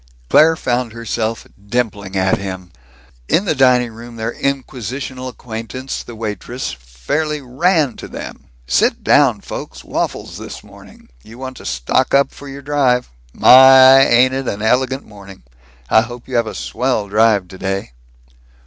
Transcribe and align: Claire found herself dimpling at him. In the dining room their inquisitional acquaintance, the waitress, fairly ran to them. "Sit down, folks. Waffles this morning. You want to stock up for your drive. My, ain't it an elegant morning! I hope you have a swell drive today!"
Claire 0.31 0.55
found 0.55 0.93
herself 0.93 1.45
dimpling 1.67 2.15
at 2.15 2.39
him. 2.39 2.71
In 3.29 3.45
the 3.45 3.53
dining 3.53 3.93
room 3.93 4.15
their 4.15 4.33
inquisitional 4.33 5.29
acquaintance, 5.29 6.01
the 6.01 6.15
waitress, 6.15 6.71
fairly 6.71 7.39
ran 7.39 7.95
to 7.97 8.07
them. 8.07 8.45
"Sit 8.65 9.03
down, 9.03 9.41
folks. 9.41 9.83
Waffles 9.83 10.39
this 10.39 10.63
morning. 10.63 11.09
You 11.21 11.37
want 11.37 11.57
to 11.57 11.65
stock 11.67 12.15
up 12.15 12.31
for 12.31 12.47
your 12.47 12.63
drive. 12.63 13.11
My, 13.31 14.03
ain't 14.07 14.33
it 14.33 14.47
an 14.47 14.63
elegant 14.63 15.05
morning! 15.05 15.43
I 15.87 16.01
hope 16.01 16.27
you 16.27 16.35
have 16.35 16.47
a 16.47 16.55
swell 16.55 17.07
drive 17.07 17.47
today!" 17.47 17.91